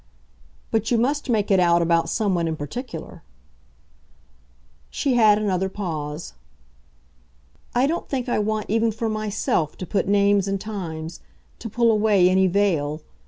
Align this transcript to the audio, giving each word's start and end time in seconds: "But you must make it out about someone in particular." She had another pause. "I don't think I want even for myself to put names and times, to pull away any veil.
"But 0.71 0.89
you 0.89 0.97
must 0.97 1.29
make 1.29 1.51
it 1.51 1.59
out 1.59 1.79
about 1.83 2.09
someone 2.09 2.47
in 2.47 2.55
particular." 2.55 3.21
She 4.89 5.13
had 5.13 5.37
another 5.37 5.69
pause. 5.69 6.33
"I 7.75 7.85
don't 7.85 8.09
think 8.09 8.27
I 8.27 8.39
want 8.39 8.65
even 8.67 8.91
for 8.91 9.09
myself 9.09 9.77
to 9.77 9.85
put 9.85 10.07
names 10.07 10.47
and 10.47 10.59
times, 10.59 11.19
to 11.59 11.69
pull 11.69 11.91
away 11.91 12.31
any 12.31 12.47
veil. 12.47 13.03